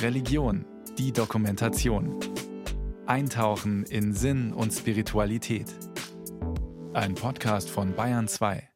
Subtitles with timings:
[0.00, 0.64] Religion,
[0.98, 2.18] die Dokumentation.
[3.06, 5.66] Eintauchen in Sinn und Spiritualität.
[6.92, 8.68] Ein Podcast von Bayern 2.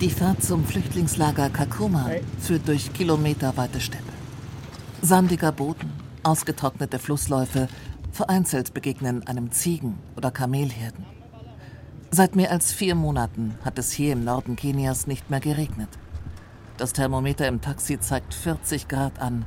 [0.00, 2.10] Die Fahrt zum Flüchtlingslager Kakuma
[2.40, 4.12] führt durch kilometerweite Steppe.
[5.00, 7.68] Sandiger Boden, ausgetrocknete Flussläufe,
[8.10, 11.06] vereinzelt begegnen einem Ziegen- oder Kamelherden.
[12.10, 15.88] Seit mehr als vier Monaten hat es hier im Norden Kenias nicht mehr geregnet.
[16.82, 19.44] Das Thermometer im Taxi zeigt 40 Grad an,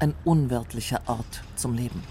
[0.00, 2.02] ein unwirtlicher Ort zum Leben.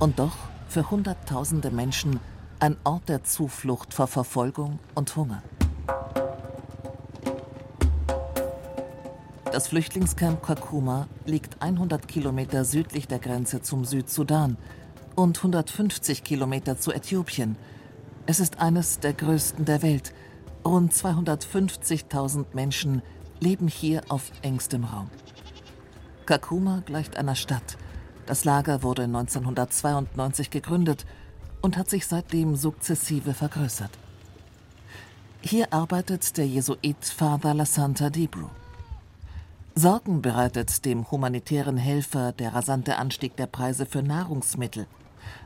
[0.00, 0.36] Und doch
[0.66, 2.18] für Hunderttausende Menschen
[2.58, 5.40] ein Ort der Zuflucht vor Verfolgung und Hunger.
[9.52, 14.56] Das Flüchtlingscamp Kakuma liegt 100 Kilometer südlich der Grenze zum Südsudan
[15.14, 17.54] und 150 Kilometer zu Äthiopien.
[18.26, 20.12] Es ist eines der größten der Welt.
[20.64, 23.02] Rund 250.000 Menschen
[23.40, 25.10] leben hier auf engstem Raum.
[26.26, 27.76] Kakuma gleicht einer Stadt.
[28.26, 31.06] Das Lager wurde 1992 gegründet
[31.62, 33.90] und hat sich seitdem sukzessive vergrößert.
[35.40, 38.48] Hier arbeitet der Jesuit Father La Santa Dibru.
[39.76, 44.86] Sorgen bereitet dem humanitären Helfer der rasante Anstieg der Preise für Nahrungsmittel,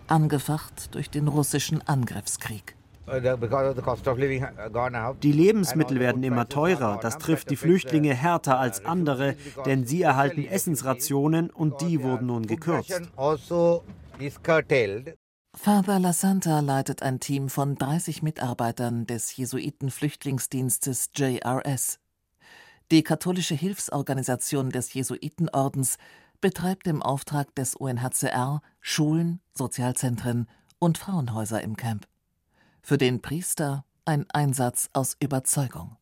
[0.06, 2.76] angefacht durch den russischen Angriffskrieg.
[5.22, 6.98] Die Lebensmittel werden immer teurer.
[7.00, 9.36] Das trifft die Flüchtlinge härter als andere,
[9.66, 13.02] denn sie erhalten Essensrationen und die wurden nun gekürzt.
[15.52, 21.98] Father La Santa leitet ein Team von 30 Mitarbeitern des Jesuiten-Flüchtlingsdienstes JRS.
[22.92, 25.96] Die katholische Hilfsorganisation des Jesuitenordens
[26.40, 32.06] betreibt im Auftrag des UNHCR Schulen, Sozialzentren und Frauenhäuser im Camp.
[32.82, 35.96] Für den Priester ein Einsatz aus Überzeugung.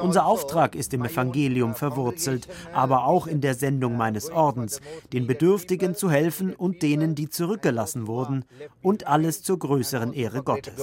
[0.00, 4.80] Unser Auftrag ist im Evangelium verwurzelt, aber auch in der Sendung meines Ordens,
[5.12, 8.46] den Bedürftigen zu helfen und denen, die zurückgelassen wurden,
[8.80, 10.74] und alles zur größeren Ehre Gottes.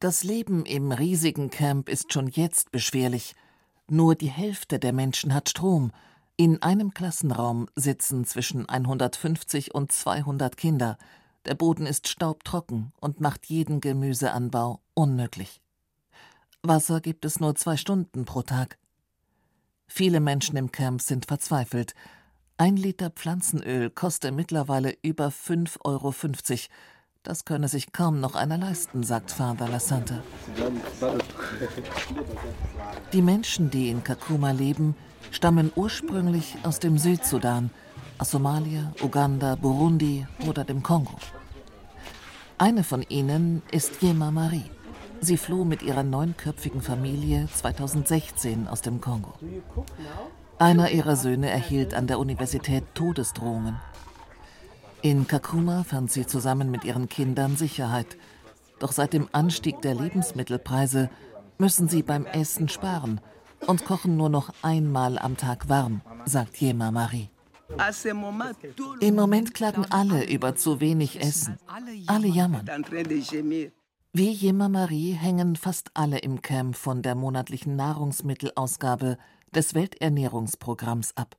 [0.00, 3.34] Das Leben im riesigen Camp ist schon jetzt beschwerlich.
[3.90, 5.92] Nur die Hälfte der Menschen hat Strom.
[6.36, 10.96] In einem Klassenraum sitzen zwischen 150 und 200 Kinder.
[11.46, 15.60] Der Boden ist staubtrocken und macht jeden Gemüseanbau unmöglich.
[16.62, 18.78] Wasser gibt es nur zwei Stunden pro Tag.
[19.86, 21.94] Viele Menschen im Camp sind verzweifelt.
[22.56, 26.14] Ein Liter Pflanzenöl kostet mittlerweile über 5,50 Euro.
[27.22, 30.22] Das könne sich kaum noch einer leisten, sagt Father La Santa.
[33.12, 34.94] Die Menschen, die in Kakuma leben,
[35.30, 37.70] stammen ursprünglich aus dem Südsudan,
[38.18, 41.14] aus Somalia, Uganda, Burundi oder dem Kongo.
[42.58, 44.70] Eine von ihnen ist Yema Marie.
[45.20, 49.32] Sie floh mit ihrer neunköpfigen Familie 2016 aus dem Kongo.
[50.58, 53.76] Einer ihrer Söhne erhielt an der Universität Todesdrohungen.
[55.02, 58.16] In Kakuma fand sie zusammen mit ihren Kindern Sicherheit.
[58.78, 61.10] Doch seit dem Anstieg der Lebensmittelpreise
[61.58, 63.20] müssen sie beim Essen sparen
[63.66, 67.28] und kochen nur noch einmal am Tag warm, sagt Jema Marie.
[69.00, 71.58] Im Moment klagen alle über zu wenig Essen.
[72.06, 72.66] Alle jammern.
[74.12, 79.18] Wie Jema Marie hängen fast alle im Camp von der monatlichen Nahrungsmittelausgabe
[79.52, 81.36] des Welternährungsprogramms ab.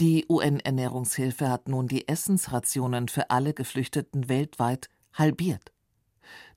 [0.00, 5.72] Die UN-Ernährungshilfe hat nun die Essensrationen für alle Geflüchteten weltweit halbiert.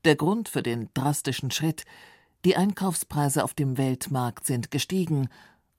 [0.05, 1.83] Der Grund für den drastischen Schritt
[2.45, 5.27] die Einkaufspreise auf dem Weltmarkt sind gestiegen,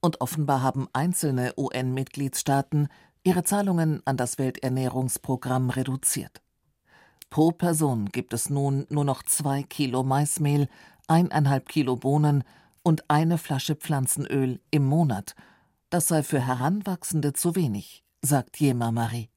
[0.01, 2.87] und offenbar haben einzelne UN-Mitgliedstaaten
[3.23, 6.41] ihre Zahlungen an das Welternährungsprogramm reduziert.
[7.29, 10.67] Pro Person gibt es nun nur noch zwei Kilo Maismehl,
[11.07, 12.43] eineinhalb Kilo Bohnen
[12.81, 15.35] und eine Flasche Pflanzenöl im Monat–
[15.89, 19.29] das sei für Heranwachsende zu wenig, sagt Jema Marie.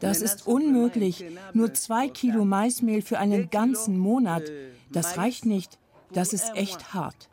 [0.00, 1.24] Das ist unmöglich.
[1.52, 4.42] Nur zwei Kilo Maismehl für einen ganzen Monat.
[4.90, 5.78] Das reicht nicht.
[6.12, 7.28] Das ist echt hart.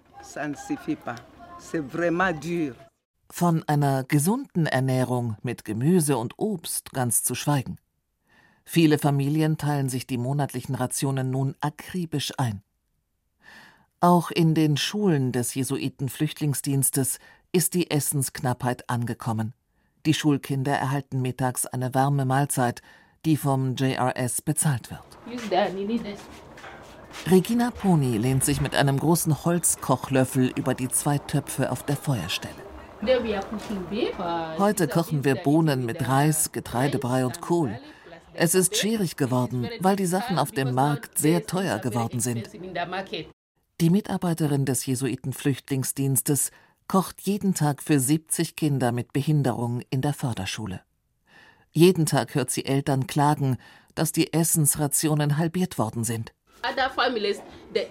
[3.29, 7.78] Von einer gesunden Ernährung mit Gemüse und Obst ganz zu schweigen.
[8.66, 12.62] Viele Familien teilen sich die monatlichen Rationen nun akribisch ein.
[14.00, 17.20] Auch in den Schulen des Jesuiten-Flüchtlingsdienstes
[17.52, 19.53] ist die Essensknappheit angekommen.
[20.06, 22.82] Die Schulkinder erhalten mittags eine warme Mahlzeit,
[23.26, 25.02] die vom JRS bezahlt wird.
[27.25, 32.53] Regina Poni lehnt sich mit einem großen Holzkochlöffel über die zwei Töpfe auf der Feuerstelle.
[34.58, 37.79] Heute kochen wir Bohnen mit Reis, Getreidebrei und Kohl.
[38.34, 42.49] Es ist schwierig geworden, weil die Sachen auf dem Markt sehr teuer geworden sind.
[43.81, 46.52] Die Mitarbeiterin des Jesuitenflüchtlingsdienstes
[46.87, 50.81] kocht jeden Tag für 70 Kinder mit Behinderung in der Förderschule.
[51.72, 53.58] Jeden Tag hört sie Eltern klagen,
[53.93, 56.34] dass die Essensrationen halbiert worden sind.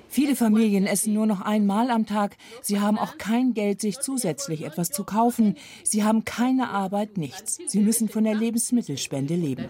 [0.09, 2.37] Viele Familien essen nur noch einmal am Tag.
[2.63, 5.57] Sie haben auch kein Geld, sich zusätzlich etwas zu kaufen.
[5.85, 7.59] Sie haben keine Arbeit, nichts.
[7.67, 9.67] Sie müssen von der Lebensmittelspende leben.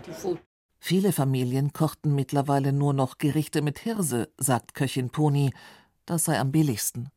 [0.79, 5.53] Viele Familien kochten mittlerweile nur noch Gerichte mit Hirse, sagt Köchin Poni.
[6.05, 7.09] Das sei am billigsten.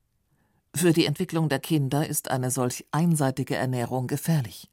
[0.76, 4.70] Für die Entwicklung der Kinder ist eine solch einseitige Ernährung gefährlich.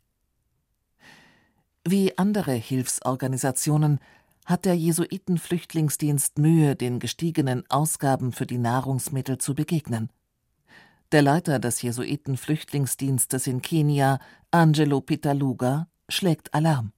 [1.85, 4.01] Wie andere Hilfsorganisationen
[4.47, 10.09] hat der Jesuitenflüchtlingsdienst Mühe, den gestiegenen Ausgaben für die Nahrungsmittel zu begegnen.
[11.13, 14.19] Der Leiter des Jesuitenflüchtlingsdienstes in Kenia,
[14.51, 16.93] Angelo Pitaluga, schlägt Alarm.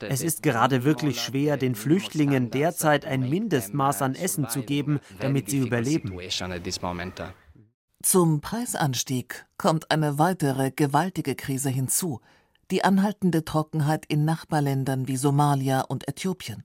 [0.00, 5.48] Es ist gerade wirklich schwer, den Flüchtlingen derzeit ein Mindestmaß an Essen zu geben, damit
[5.50, 6.18] sie überleben.
[8.02, 12.20] Zum Preisanstieg kommt eine weitere gewaltige Krise hinzu,
[12.70, 16.64] die anhaltende Trockenheit in Nachbarländern wie Somalia und Äthiopien.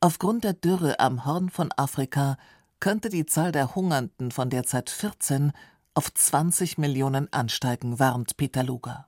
[0.00, 2.36] Aufgrund der Dürre am Horn von Afrika
[2.80, 5.52] könnte die Zahl der Hungernden von derzeit 14
[5.98, 9.06] auf 20 Millionen ansteigen, warnt Peter Luger.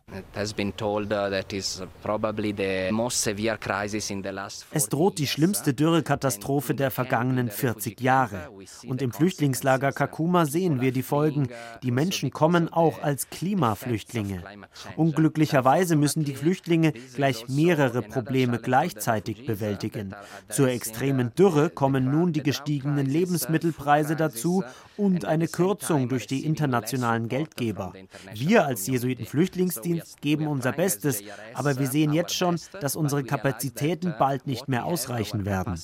[4.73, 8.51] Es droht die schlimmste Dürrekatastrophe der vergangenen 40 Jahre.
[8.89, 11.49] Und im Flüchtlingslager Kakuma sehen wir die Folgen.
[11.85, 14.43] Die Menschen kommen auch als Klimaflüchtlinge.
[14.97, 20.17] Unglücklicherweise müssen die Flüchtlinge gleich mehrere Probleme gleichzeitig bewältigen.
[20.49, 24.65] Zur extremen Dürre kommen nun die gestiegenen Lebensmittelpreise dazu
[25.01, 27.95] und eine Kürzung durch die internationalen Geldgeber.
[28.35, 31.23] Wir als Jesuiten-Flüchtlingsdienst geben unser Bestes,
[31.55, 35.81] aber wir sehen jetzt schon, dass unsere Kapazitäten bald nicht mehr ausreichen werden.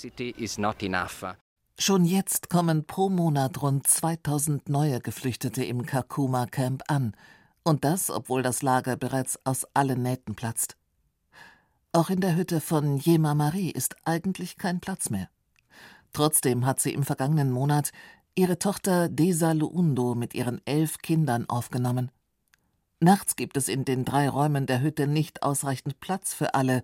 [1.79, 7.13] Schon jetzt kommen pro Monat rund 2000 neue Geflüchtete im Kakuma Camp an.
[7.65, 10.77] Und das, obwohl das Lager bereits aus allen Nähten platzt.
[11.93, 15.29] Auch in der Hütte von Jema Marie ist eigentlich kein Platz mehr.
[16.13, 17.91] Trotzdem hat sie im vergangenen Monat
[18.37, 22.12] ihre Tochter Desa Luundo mit ihren elf Kindern aufgenommen.
[23.00, 26.83] Nachts gibt es in den drei Räumen der Hütte nicht ausreichend Platz für alle,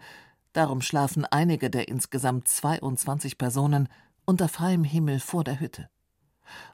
[0.55, 3.89] darum schlafen einige der insgesamt 22 Personen
[4.25, 5.89] unter freiem Himmel vor der Hütte.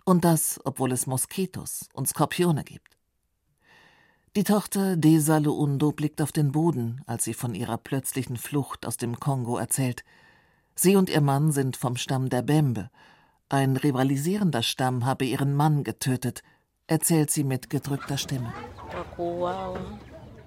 [0.04, 2.96] Und das, obwohl es Moskitos und Skorpione gibt.
[4.36, 8.96] Die Tochter Desa Luundo blickt auf den Boden, als sie von ihrer plötzlichen Flucht aus
[8.96, 10.04] dem Kongo erzählt.
[10.76, 12.90] Sie und ihr Mann sind vom Stamm der Bembe,
[13.48, 16.42] ein rivalisierender Stamm habe ihren Mann getötet,
[16.86, 18.52] erzählt sie mit gedrückter Stimme.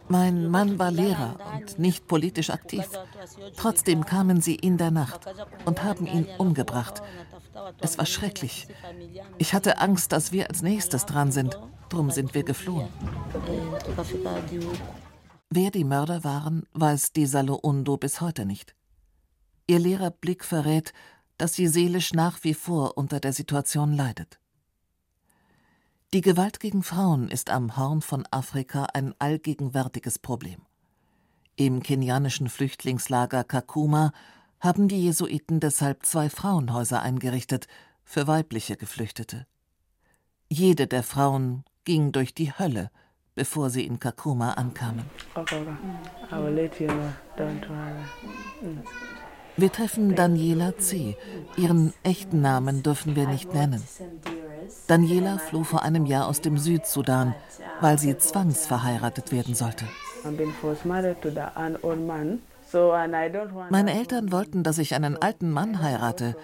[0.07, 2.83] Mein Mann war Lehrer und nicht politisch aktiv.
[3.55, 5.21] Trotzdem kamen sie in der Nacht
[5.65, 7.01] und haben ihn umgebracht.
[7.79, 8.67] Es war schrecklich.
[9.37, 11.57] Ich hatte Angst, dass wir als nächstes dran sind.
[11.89, 12.89] Drum sind wir geflohen.
[15.49, 18.75] Wer die Mörder waren, weiß Desalo Undo bis heute nicht.
[19.67, 20.93] Ihr leerer Blick verrät,
[21.41, 24.39] dass sie seelisch nach wie vor unter der Situation leidet.
[26.13, 30.61] Die Gewalt gegen Frauen ist am Horn von Afrika ein allgegenwärtiges Problem.
[31.55, 34.11] Im kenianischen Flüchtlingslager Kakuma
[34.59, 37.67] haben die Jesuiten deshalb zwei Frauenhäuser eingerichtet
[38.03, 39.47] für weibliche Geflüchtete.
[40.47, 42.91] Jede der Frauen ging durch die Hölle,
[43.33, 45.05] bevor sie in Kakuma ankamen.
[45.33, 45.65] Okay,
[49.57, 51.17] wir treffen Daniela C.
[51.57, 53.83] Ihren echten Namen dürfen wir nicht nennen.
[54.87, 57.35] Daniela floh vor einem Jahr aus dem Südsudan,
[57.79, 59.85] weil sie zwangsverheiratet werden sollte.
[63.69, 66.35] Meine Eltern wollten, dass ich einen alten Mann heirate.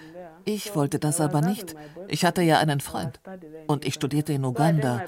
[0.44, 1.74] Ich wollte das aber nicht.
[2.08, 3.20] Ich hatte ja einen Freund.
[3.66, 5.04] Und ich studierte in Uganda.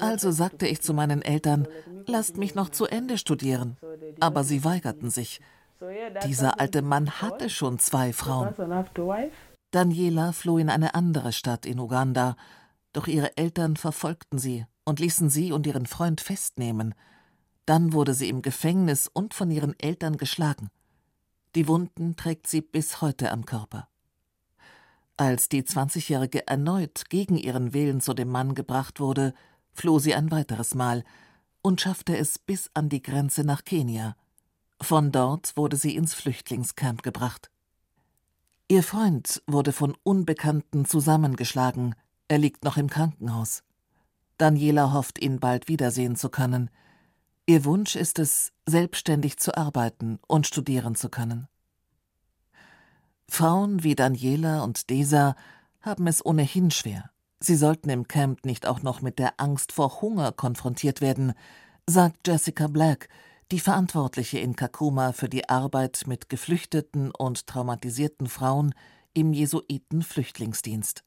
[0.00, 1.68] Also sagte ich zu meinen Eltern,
[2.06, 3.76] lasst mich noch zu Ende studieren.
[4.20, 5.40] Aber sie weigerten sich.
[6.24, 8.54] Dieser alte Mann hatte schon zwei Frauen.
[9.70, 12.36] Daniela floh in eine andere Stadt in Uganda,
[12.92, 16.94] doch ihre Eltern verfolgten sie und ließen sie und ihren Freund festnehmen.
[17.66, 20.70] Dann wurde sie im Gefängnis und von ihren Eltern geschlagen.
[21.54, 23.88] Die Wunden trägt sie bis heute am Körper.
[25.16, 29.34] Als die 20-Jährige erneut gegen ihren Willen zu dem Mann gebracht wurde,
[29.72, 31.04] floh sie ein weiteres Mal
[31.62, 34.16] und schaffte es bis an die Grenze nach Kenia.
[34.80, 37.50] Von dort wurde sie ins Flüchtlingscamp gebracht.
[38.68, 41.94] Ihr Freund wurde von Unbekannten zusammengeschlagen,
[42.28, 43.64] er liegt noch im Krankenhaus.
[44.38, 46.70] Daniela hofft, ihn bald wiedersehen zu können.
[47.46, 51.48] Ihr Wunsch ist es, selbstständig zu arbeiten und studieren zu können.
[53.28, 55.34] Frauen wie Daniela und Desa
[55.80, 57.10] haben es ohnehin schwer.
[57.40, 61.32] Sie sollten im Camp nicht auch noch mit der Angst vor Hunger konfrontiert werden,
[61.88, 63.08] sagt Jessica Black,
[63.50, 68.74] die Verantwortliche in Kakuma für die Arbeit mit geflüchteten und traumatisierten Frauen
[69.12, 71.02] im Jesuiten-Flüchtlingsdienst.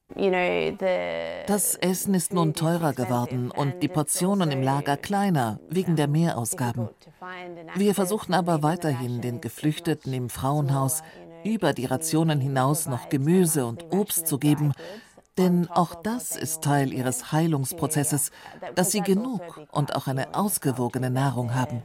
[1.46, 6.90] Das Essen ist nun teurer geworden und die Portionen im Lager kleiner wegen der Mehrausgaben.
[7.76, 11.02] Wir versuchen aber weiterhin den Geflüchteten im Frauenhaus
[11.44, 14.72] über die Rationen hinaus noch Gemüse und Obst zu geben,
[15.36, 18.30] denn auch das ist Teil ihres Heilungsprozesses,
[18.74, 19.40] dass sie genug
[19.72, 21.82] und auch eine ausgewogene Nahrung haben.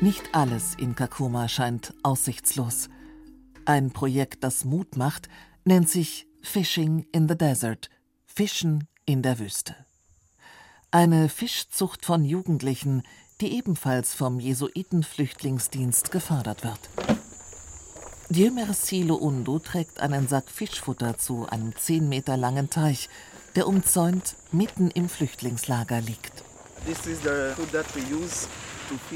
[0.00, 2.90] Nicht alles in Kakuma scheint aussichtslos.
[3.64, 5.30] Ein Projekt, das Mut macht,
[5.64, 7.88] nennt sich Fishing in the Desert,
[8.26, 9.74] Fischen in der Wüste.
[10.94, 13.02] Eine Fischzucht von Jugendlichen,
[13.40, 16.78] die ebenfalls vom Jesuitenflüchtlingsdienst gefördert wird.
[18.28, 23.08] Dieu Merci Luundu trägt einen Sack Fischfutter zu einem zehn Meter langen Teich,
[23.56, 26.44] der umzäunt mitten im Flüchtlingslager liegt.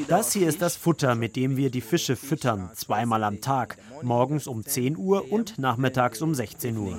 [0.08, 4.48] Das hier ist das Futter, mit dem wir die Fische füttern, zweimal am Tag, morgens
[4.48, 6.98] um 10 Uhr und nachmittags um 16 Uhr.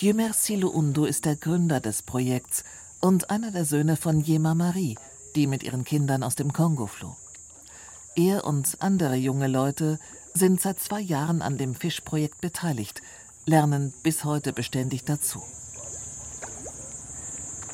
[0.00, 2.62] Dieu Merci Luundu ist der Gründer des Projekts
[3.00, 4.96] und einer der Söhne von Yema Marie,
[5.34, 7.16] die mit ihren Kindern aus dem Kongo floh.
[8.16, 9.98] Er und andere junge Leute
[10.34, 13.02] sind seit zwei Jahren an dem Fischprojekt beteiligt,
[13.46, 15.42] lernen bis heute beständig dazu.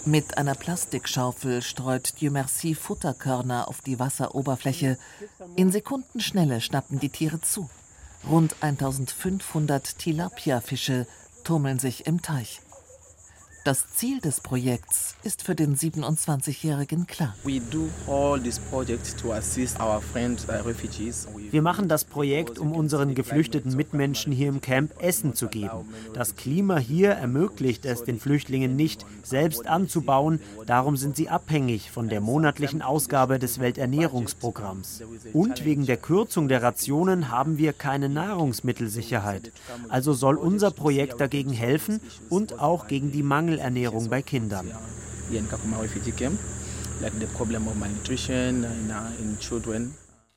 [0.04, 4.98] Mit einer Plastikschaufel streut Dieu Merci Futterkörner auf die Wasseroberfläche.
[5.56, 7.68] In Sekundenschnelle schnappen die Tiere zu.
[8.28, 11.08] Rund 1500 Tilapia-Fische
[11.42, 12.60] tummeln sich im Teich.
[13.66, 17.34] Das Ziel des Projekts ist für den 27-Jährigen klar.
[17.44, 18.38] Uh,
[21.50, 25.92] Wir machen das Projekt, um unseren geflüchteten Mitmenschen hier im Camp Essen zu geben.
[26.14, 30.38] Das Klima hier ermöglicht es den Flüchtlingen nicht, selbst anzubauen.
[30.66, 35.02] Darum sind sie abhängig von der monatlichen Ausgabe des Welternährungsprogramms.
[35.32, 39.50] Und wegen der Kürzung der Rationen haben wir keine Nahrungsmittelsicherheit.
[39.88, 44.70] Also soll unser Projekt dagegen helfen und auch gegen die Mangel Mangelernährung bei Kindern.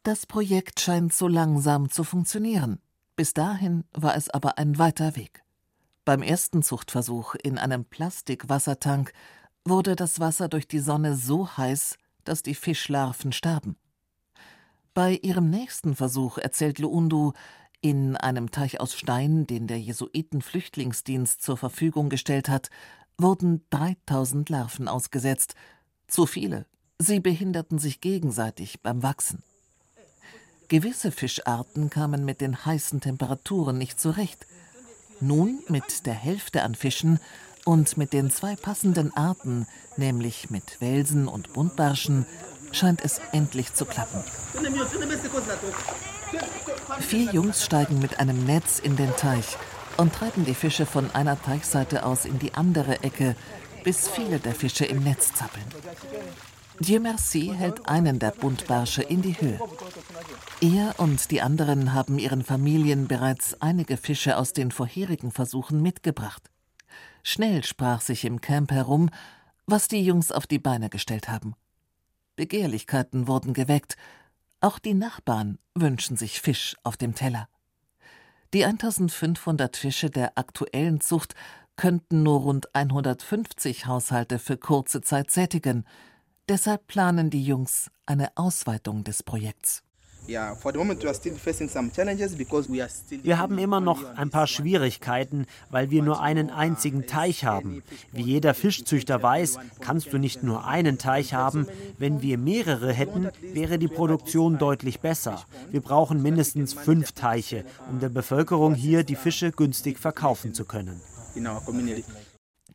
[0.04, 2.80] Das Projekt scheint so langsam zu funktionieren.
[3.16, 5.44] Bis dahin war es aber ein weiter Weg.
[6.06, 9.12] Beim ersten Zuchtversuch in einem Plastikwassertank
[9.66, 13.76] wurde das Wasser durch die Sonne so heiß, dass die Fischlarven starben.
[14.94, 17.34] Bei ihrem nächsten Versuch erzählt Luundu,
[17.82, 22.70] in einem Teich aus Stein, den der Jesuiten-Flüchtlingsdienst zur Verfügung gestellt hat,
[23.22, 25.56] wurden 3000 Larven ausgesetzt.
[26.08, 26.66] Zu viele.
[26.98, 29.44] Sie behinderten sich gegenseitig beim Wachsen.
[30.68, 34.46] Gewisse Fischarten kamen mit den heißen Temperaturen nicht zurecht.
[35.20, 37.20] Nun mit der Hälfte an Fischen
[37.66, 42.26] und mit den zwei passenden Arten, nämlich mit Welsen und Buntbarschen,
[42.72, 44.24] scheint es endlich zu klappen.
[47.00, 49.58] Vier Jungs steigen mit einem Netz in den Teich
[50.00, 53.36] und treiben die Fische von einer Teichseite aus in die andere Ecke,
[53.84, 55.66] bis viele der Fische im Netz zappeln.
[56.80, 59.60] Dieu Merci hält einen der Buntbarsche in die Höhe.
[60.62, 66.50] Er und die anderen haben ihren Familien bereits einige Fische aus den vorherigen Versuchen mitgebracht.
[67.22, 69.10] Schnell sprach sich im Camp herum,
[69.66, 71.56] was die Jungs auf die Beine gestellt haben.
[72.38, 73.98] Begehrlichkeiten wurden geweckt,
[74.62, 77.50] auch die Nachbarn wünschen sich Fisch auf dem Teller.
[78.54, 81.36] Die 1500 Fische der aktuellen Zucht
[81.76, 85.86] könnten nur rund 150 Haushalte für kurze Zeit sättigen.
[86.48, 89.84] Deshalb planen die Jungs eine Ausweitung des Projekts.
[93.24, 97.82] Wir haben immer noch ein paar Schwierigkeiten, weil wir nur einen einzigen Teich haben.
[98.12, 101.68] Wie jeder Fischzüchter weiß, kannst du nicht nur einen Teich haben.
[101.98, 105.44] Wenn wir mehrere hätten, wäre die Produktion deutlich besser.
[105.72, 111.02] Wir brauchen mindestens fünf Teiche, um der Bevölkerung hier die Fische günstig verkaufen zu können.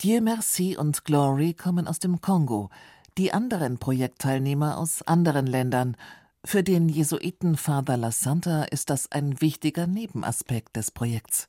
[0.02, 2.70] Dieu Merci und Glory kommen aus dem Kongo,
[3.16, 5.96] die anderen Projektteilnehmer aus anderen Ländern–
[6.44, 11.48] für den Jesuiten Father La Santa ist das ein wichtiger Nebenaspekt des Projekts.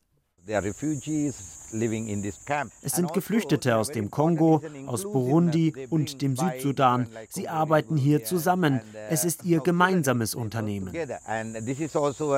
[2.82, 7.08] Es sind Geflüchtete aus dem Kongo, aus Burundi und dem Südsudan.
[7.30, 8.80] Sie arbeiten hier zusammen.
[9.10, 10.94] Es ist ihr gemeinsames Unternehmen.
[10.96, 12.34] Also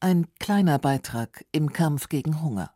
[0.00, 2.74] ein kleiner Beitrag im Kampf gegen Hunger.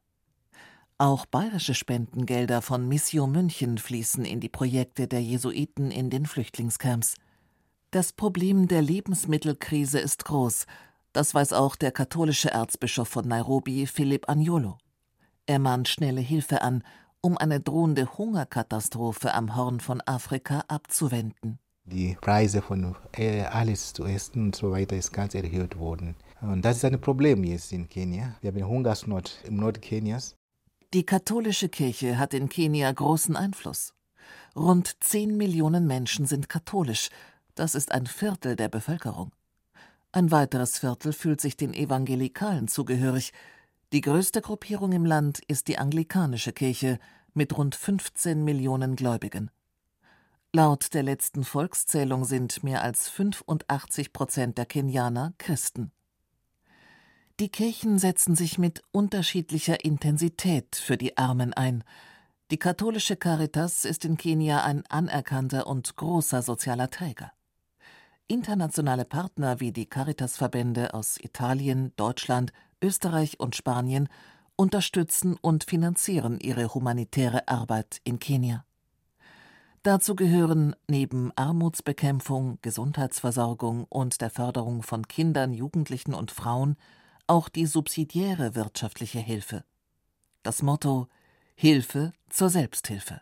[1.05, 7.17] Auch bayerische Spendengelder von Mission München fließen in die Projekte der Jesuiten in den Flüchtlingscamps.
[7.91, 10.65] Das Problem der Lebensmittelkrise ist groß.
[11.13, 14.79] Das weiß auch der katholische Erzbischof von Nairobi, Philipp Agnolo.
[15.45, 16.83] Er mahnt schnelle Hilfe an,
[17.21, 21.59] um eine drohende Hungerkatastrophe am Horn von Afrika abzuwenden.
[21.85, 22.97] Die Preise von
[23.53, 26.17] alles zu essen und so weiter ist ganz erhöht worden.
[26.41, 28.37] Und das ist ein Problem jetzt in Kenia.
[28.41, 30.35] Wir haben Hungersnot im Nordkenias.
[30.95, 33.95] Die katholische Kirche hat in Kenia großen Einfluss.
[34.55, 37.11] Rund 10 Millionen Menschen sind katholisch.
[37.57, 39.33] Das ist ein Viertel der Bevölkerung.
[40.13, 43.33] Ein weiteres Viertel fühlt sich den Evangelikalen zugehörig.
[43.93, 47.01] Die größte Gruppierung im Land ist die anglikanische Kirche
[47.33, 49.51] mit rund 15 Millionen Gläubigen.
[50.53, 55.91] Laut der letzten Volkszählung sind mehr als 85 Prozent der Kenianer Christen.
[57.41, 61.83] Die Kirchen setzen sich mit unterschiedlicher Intensität für die Armen ein.
[62.53, 67.33] Die katholische Caritas ist in Kenia ein anerkannter und großer sozialer Träger.
[68.29, 74.09] Internationale Partner wie die Caritas-Verbände aus Italien, Deutschland, Österreich und Spanien
[74.55, 78.65] unterstützen und finanzieren ihre humanitäre Arbeit in Kenia.
[79.83, 86.77] Dazu gehören neben Armutsbekämpfung, Gesundheitsversorgung und der Förderung von Kindern, Jugendlichen und Frauen
[87.27, 89.65] auch die subsidiäre wirtschaftliche Hilfe.
[90.43, 91.09] Das Motto
[91.55, 93.21] Hilfe zur Selbsthilfe.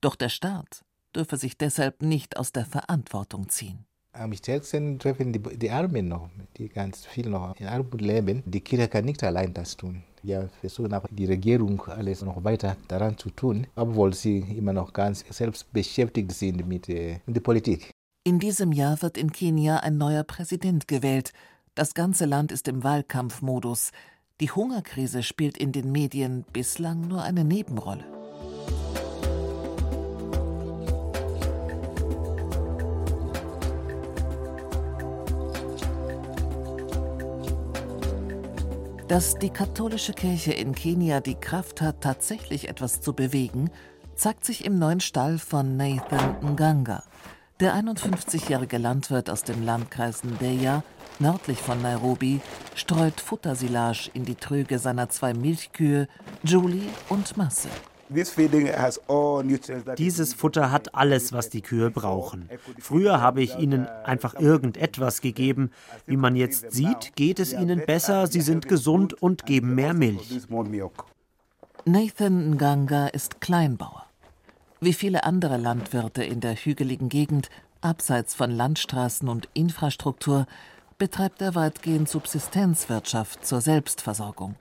[0.00, 3.84] Doch der Staat dürfe sich deshalb nicht aus der Verantwortung ziehen.
[4.12, 8.42] Am stärksten treffen die, die Armen noch, die ganz viel noch in Armut leben.
[8.44, 10.02] Die Kirche kann nicht allein das tun.
[10.22, 14.92] Wir versuchen auch die Regierung alles noch weiter daran zu tun, obwohl sie immer noch
[14.92, 17.90] ganz selbst beschäftigt sind mit, äh, mit der Politik.
[18.24, 21.32] In diesem Jahr wird in Kenia ein neuer Präsident gewählt.
[21.80, 23.92] Das ganze Land ist im Wahlkampfmodus.
[24.42, 28.04] Die Hungerkrise spielt in den Medien bislang nur eine Nebenrolle.
[39.08, 43.70] Dass die katholische Kirche in Kenia die Kraft hat, tatsächlich etwas zu bewegen,
[44.16, 47.04] zeigt sich im neuen Stall von Nathan Nganga.
[47.58, 50.82] Der 51-jährige Landwirt aus dem Landkreis Ndeya,
[51.20, 52.40] nördlich von Nairobi,
[52.74, 56.08] streut Futtersilage in die Tröge seiner zwei Milchkühe,
[56.42, 57.68] Julie und Masse.
[59.98, 62.48] Dieses Futter hat alles, was die Kühe brauchen.
[62.80, 65.70] Früher habe ich ihnen einfach irgendetwas gegeben.
[66.06, 70.40] Wie man jetzt sieht, geht es ihnen besser, sie sind gesund und geben mehr Milch.
[71.84, 74.06] Nathan Nganga ist Kleinbauer.
[74.80, 77.48] Wie viele andere Landwirte in der hügeligen Gegend,
[77.80, 80.46] abseits von Landstraßen und Infrastruktur,
[81.00, 84.54] betreibt er weitgehend Subsistenzwirtschaft zur Selbstversorgung.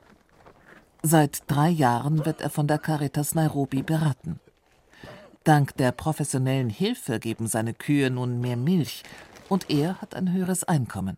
[1.04, 4.39] Seit drei Jahren wird er von der Caritas Nairobi beraten.
[5.43, 9.04] Dank der professionellen Hilfe geben seine Kühe nun mehr Milch
[9.49, 11.17] und er hat ein höheres Einkommen.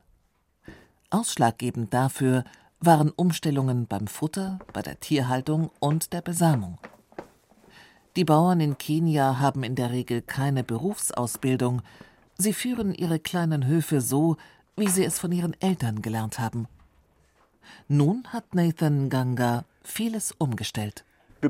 [1.12, 2.44] Ausschlaggebend dafür
[2.80, 6.80] waren Umstellungen beim Futter, bei der Tierhaltung und der Besamung.
[8.16, 11.84] Die Bauern in Kenia haben in der Regel keine Berufsausbildung.
[12.40, 14.38] Sie führen ihre kleinen Höfe so,
[14.82, 16.68] wie sie es von ihren Eltern gelernt haben.
[17.88, 21.06] Nun hat Nathan Ganga vieles umgestellt.
[21.42, 21.50] Die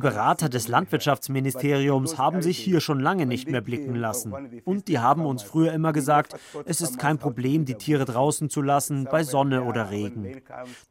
[0.00, 4.32] Berater des Landwirtschaftsministeriums haben sich hier schon lange nicht mehr blicken lassen.
[4.64, 8.62] Und die haben uns früher immer gesagt, es ist kein Problem, die Tiere draußen zu
[8.62, 10.40] lassen, bei Sonne oder Regen.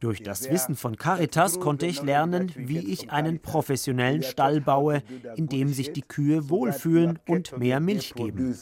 [0.00, 5.02] Durch das Wissen von Caritas konnte ich lernen, wie ich einen professionellen Stall baue,
[5.36, 8.54] in dem sich die Kühe wohlfühlen und mehr Milch geben.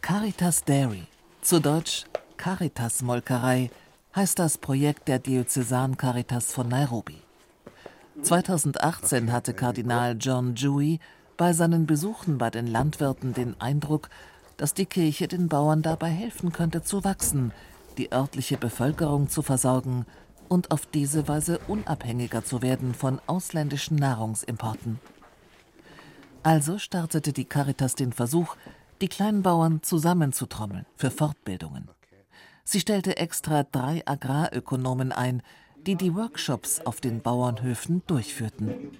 [0.00, 1.02] Caritas Dairy,
[1.42, 2.06] zu Deutsch
[2.38, 3.68] Caritas Molkerei
[4.14, 7.16] heißt das Projekt der Diözesan Caritas von Nairobi.
[8.22, 11.00] 2018 hatte Kardinal John Dewey
[11.36, 14.08] bei seinen Besuchen bei den Landwirten den Eindruck,
[14.56, 17.52] dass die Kirche den Bauern dabei helfen könnte zu wachsen,
[17.98, 20.06] die örtliche Bevölkerung zu versorgen
[20.48, 25.00] und auf diese Weise unabhängiger zu werden von ausländischen Nahrungsimporten.
[26.44, 28.54] Also startete die Caritas den Versuch,
[29.00, 31.88] die Kleinbauern zusammenzutrommeln für Fortbildungen.
[32.70, 35.40] Sie stellte extra drei Agrarökonomen ein,
[35.86, 38.90] die die Workshops auf den Bauernhöfen durchführten.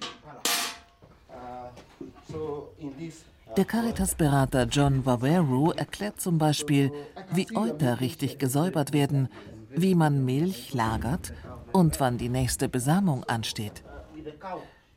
[3.55, 6.91] Der Caritas-Berater John Waweru erklärt zum Beispiel,
[7.29, 9.29] wie Euter richtig gesäubert werden,
[9.69, 11.31] wie man Milch lagert
[11.71, 13.83] und wann die nächste Besamung ansteht.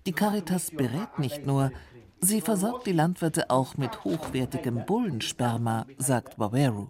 [0.06, 1.72] Die Caritas berät nicht nur,
[2.22, 6.86] sie versorgt die Landwirte auch mit hochwertigem Bullensperma, sagt Waweru.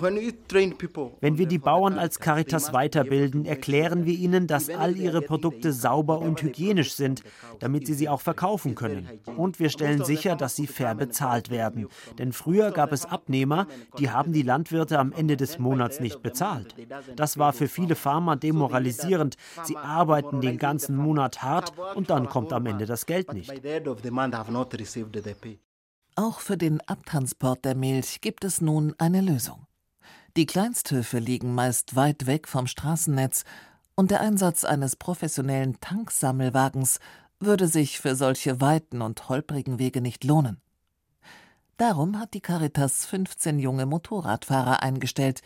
[0.00, 6.20] Wenn wir die Bauern als Caritas weiterbilden, erklären wir ihnen, dass all ihre Produkte sauber
[6.20, 7.24] und hygienisch sind,
[7.58, 9.08] damit sie sie auch verkaufen können.
[9.36, 11.88] Und wir stellen sicher, dass sie fair bezahlt werden.
[12.16, 13.66] Denn früher gab es Abnehmer,
[13.98, 16.76] die haben die Landwirte am Ende des Monats nicht bezahlt.
[17.16, 19.36] Das war für viele Farmer demoralisierend.
[19.64, 23.52] Sie arbeiten den ganzen Monat hart und dann kommt am Ende das Geld nicht.
[26.14, 29.67] Auch für den Abtransport der Milch gibt es nun eine Lösung.
[30.38, 33.42] Die Kleinsthöfe liegen meist weit weg vom Straßennetz
[33.96, 37.00] und der Einsatz eines professionellen Tanksammelwagens
[37.40, 40.60] würde sich für solche weiten und holprigen Wege nicht lohnen.
[41.76, 45.42] Darum hat die Caritas 15 junge Motorradfahrer eingestellt,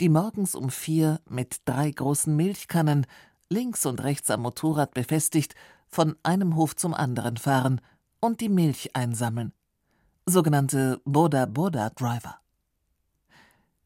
[0.00, 3.08] die morgens um vier mit drei großen Milchkannen
[3.50, 5.56] links und rechts am Motorrad befestigt
[5.88, 7.80] von einem Hof zum anderen fahren
[8.20, 9.52] und die Milch einsammeln.
[10.24, 12.38] Sogenannte Boda Boda Driver.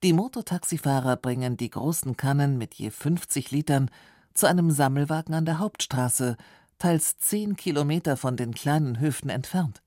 [0.02, 3.90] Die Mototaxifahrer bringen die großen Kannen mit je 50 Litern
[4.32, 6.38] zu einem Sammelwagen an der Hauptstraße,
[6.78, 9.82] teils zehn Kilometer von den kleinen Höfen entfernt.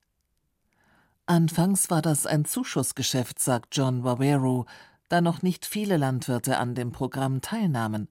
[1.26, 4.67] Anfangs war das ein Zuschussgeschäft, sagt John Wawero,
[5.10, 8.08] da noch nicht viele Landwirte an dem Programm teilnahmen.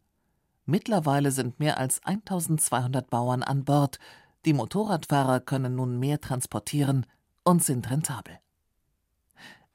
[0.65, 4.01] Mittlerweile sind mehr als 1200 Bauern an Bord.
[4.45, 7.07] Die Motorradfahrer können nun mehr transportieren
[7.45, 8.42] und sind rentabel.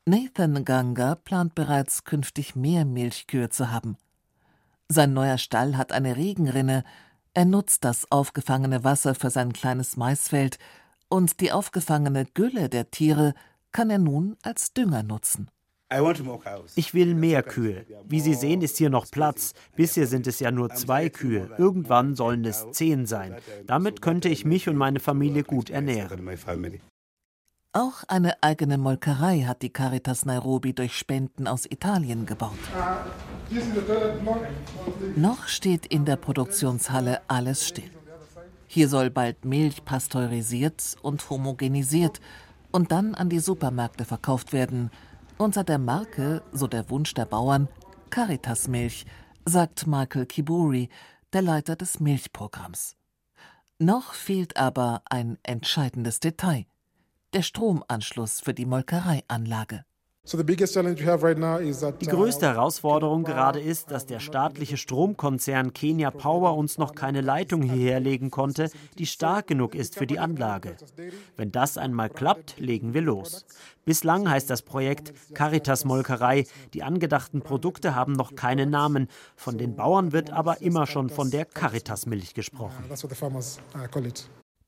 [0.09, 3.97] Nathan Ganga plant bereits künftig mehr Milchkühe zu haben.
[4.87, 6.85] Sein neuer Stall hat eine Regenrinne,
[7.33, 10.59] er nutzt das aufgefangene Wasser für sein kleines Maisfeld
[11.09, 13.33] und die aufgefangene Gülle der Tiere
[13.73, 15.51] kann er nun als Dünger nutzen.
[16.75, 17.85] Ich will mehr Kühe.
[18.05, 19.55] Wie Sie sehen, ist hier noch Platz.
[19.75, 21.49] Bisher sind es ja nur zwei Kühe.
[21.57, 23.35] Irgendwann sollen es zehn sein.
[23.65, 26.29] Damit könnte ich mich und meine Familie gut ernähren.
[27.77, 32.57] Auch eine eigene Molkerei hat die Caritas Nairobi durch Spenden aus Italien gebaut.
[35.15, 37.91] Noch steht in der Produktionshalle alles still.
[38.65, 42.19] Hier soll bald Milch pasteurisiert und homogenisiert
[42.71, 44.89] und dann an die Supermärkte verkauft werden,
[45.37, 47.67] unter der Marke, so der Wunsch der Bauern,
[48.09, 49.05] Caritas Milch,
[49.45, 50.89] sagt Michael Kiburi,
[51.31, 52.95] der Leiter des Milchprogramms.
[53.77, 56.65] Noch fehlt aber ein entscheidendes Detail
[57.33, 59.83] der Stromanschluss für die Molkereianlage.
[60.27, 67.61] Die größte Herausforderung gerade ist, dass der staatliche Stromkonzern Kenya Power uns noch keine Leitung
[67.61, 70.75] hierher legen konnte, die stark genug ist für die Anlage.
[71.37, 73.45] Wenn das einmal klappt, legen wir los.
[73.85, 76.45] Bislang heißt das Projekt Caritas Molkerei.
[76.73, 79.07] Die angedachten Produkte haben noch keinen Namen.
[79.37, 82.83] Von den Bauern wird aber immer schon von der Caritas Milch gesprochen.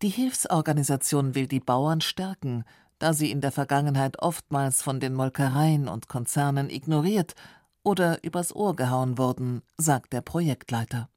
[0.02, 2.64] Die Hilfsorganisation will die Bauern stärken,
[3.00, 7.36] da sie in der Vergangenheit oftmals von den Molkereien und Konzernen ignoriert
[7.84, 11.10] oder übers Ohr gehauen wurden, sagt der Projektleiter.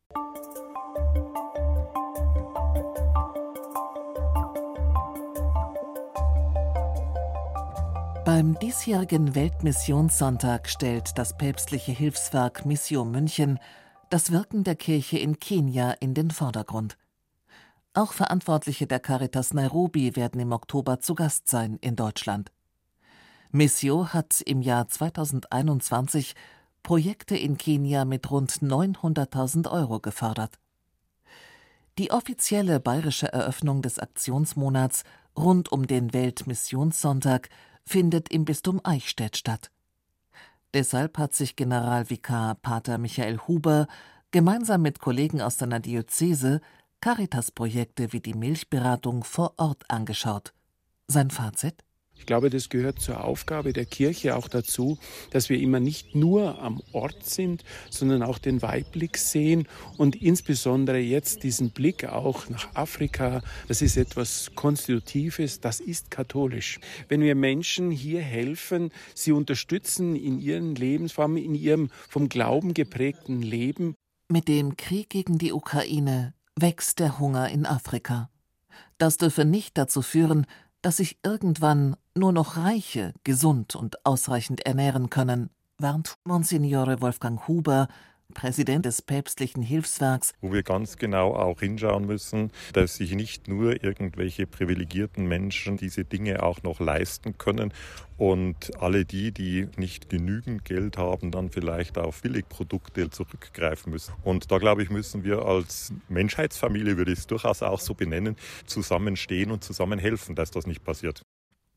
[8.25, 13.61] Beim diesjährigen Weltmissionssonntag stellt das päpstliche Hilfswerk Mission München
[14.11, 16.97] das Wirken der Kirche in Kenia in den Vordergrund.
[17.95, 22.51] Auch Verantwortliche der Caritas Nairobi werden im Oktober zu Gast sein in Deutschland.
[23.51, 26.35] Missio hat im Jahr 2021
[26.83, 30.59] Projekte in Kenia mit rund 900.000 Euro gefördert.
[31.99, 35.05] Die offizielle bayerische Eröffnung des Aktionsmonats
[35.37, 37.51] rund um den Weltmissionssonntag
[37.85, 39.71] findet im Bistum Eichstätt statt.
[40.73, 43.87] Deshalb hat sich Generalvikar Pater Michael Huber
[44.31, 46.63] gemeinsam mit Kollegen aus seiner Diözese
[47.03, 50.53] Caritas-Projekte wie die Milchberatung vor Ort angeschaut.
[51.09, 51.75] Sein Fazit?
[52.15, 54.99] Ich glaube, das gehört zur Aufgabe der Kirche auch dazu,
[55.33, 59.67] dass wir immer nicht nur am Ort sind, sondern auch den Weitblick sehen
[59.99, 63.43] und insbesondere jetzt diesen Blick auch nach Afrika.
[63.67, 66.79] Das ist etwas Konstitutives, das ist katholisch.
[67.09, 73.43] Wenn wir Menschen hier helfen, sie unterstützen in ihren Lebensformen, in ihrem vom Glauben geprägten
[73.43, 73.97] Leben.
[74.29, 78.31] Mit dem Krieg gegen die Ukraine wächst der Hunger in Afrika.
[78.99, 80.47] Das dürfe nicht dazu führen,
[80.81, 87.89] dass sich irgendwann nur noch Reiche gesund und ausreichend ernähren können, warnt Monsignore Wolfgang Huber,
[88.33, 90.33] Präsident des päpstlichen Hilfswerks.
[90.41, 96.05] Wo wir ganz genau auch hinschauen müssen, dass sich nicht nur irgendwelche privilegierten Menschen diese
[96.05, 97.73] Dinge auch noch leisten können
[98.17, 104.15] und alle die, die nicht genügend Geld haben, dann vielleicht auf Billigprodukte zurückgreifen müssen.
[104.23, 108.37] Und da glaube ich, müssen wir als Menschheitsfamilie, würde ich es durchaus auch so benennen,
[108.67, 111.23] zusammenstehen und zusammen helfen, dass das nicht passiert.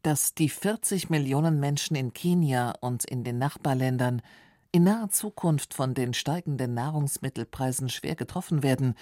[0.04, 4.22] Dass die 40 Millionen Menschen in Kenia und in den Nachbarländern
[4.76, 8.96] in naher Zukunft von den steigenden Nahrungsmittelpreisen schwer getroffen werden,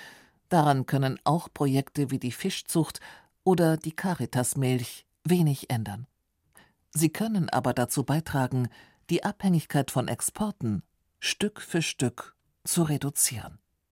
[0.48, 3.00] daran können auch Projekte wie die Fischzucht
[3.44, 6.06] oder die Caritasmilch wenig ändern.
[6.92, 8.70] Sie können aber dazu beitragen,
[9.10, 10.84] die Abhängigkeit von Exporten
[11.20, 13.58] Stück für Stück zu reduzieren.